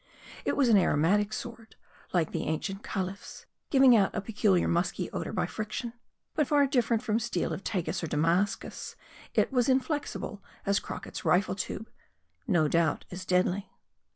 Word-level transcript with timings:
It 0.45 0.57
was 0.57 0.67
an 0.67 0.77
aromatic 0.77 1.31
sword; 1.31 1.75
like 2.11 2.31
the 2.31 2.45
ancient 2.45 2.81
caliph's, 2.81 3.45
giving 3.69 3.95
out 3.95 4.15
a 4.15 4.21
pe 4.21 4.33
culiar 4.33 4.67
musky 4.67 5.11
odor 5.11 5.31
by 5.31 5.45
friction. 5.45 5.93
But 6.33 6.47
far 6.47 6.65
different 6.65 7.03
from 7.03 7.19
steel 7.19 7.53
of 7.53 7.63
Tagus 7.63 8.01
or 8.03 8.07
Damascus, 8.07 8.95
it 9.35 9.51
was 9.53 9.69
inflexible 9.69 10.43
as 10.65 10.79
Crocket's 10.79 11.23
rifle 11.23 11.53
tube; 11.53 11.87
no 12.47 12.67
doubt, 12.67 13.05
as 13.11 13.25
deadly. 13.25 13.69